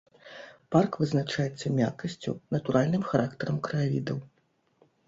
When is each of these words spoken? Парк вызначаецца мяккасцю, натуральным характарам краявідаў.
Парк 0.75 0.97
вызначаецца 1.01 1.73
мяккасцю, 1.81 2.35
натуральным 2.59 3.07
характарам 3.13 3.57
краявідаў. 3.71 4.17